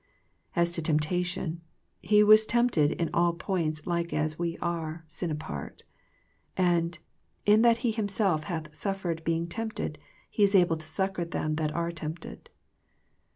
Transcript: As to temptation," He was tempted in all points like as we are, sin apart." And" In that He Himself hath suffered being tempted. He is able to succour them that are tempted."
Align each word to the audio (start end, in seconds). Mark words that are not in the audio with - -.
As 0.55 0.71
to 0.71 0.81
temptation," 0.81 1.61
He 2.01 2.23
was 2.23 2.47
tempted 2.47 2.93
in 2.93 3.11
all 3.13 3.33
points 3.33 3.85
like 3.85 4.11
as 4.13 4.39
we 4.39 4.57
are, 4.57 5.05
sin 5.07 5.29
apart." 5.29 5.83
And" 6.57 6.97
In 7.55 7.61
that 7.61 7.77
He 7.85 7.91
Himself 7.91 8.45
hath 8.45 8.75
suffered 8.75 9.23
being 9.23 9.45
tempted. 9.45 9.99
He 10.27 10.41
is 10.41 10.55
able 10.55 10.77
to 10.77 10.87
succour 10.87 11.25
them 11.25 11.57
that 11.57 11.71
are 11.73 11.91
tempted." 11.91 12.49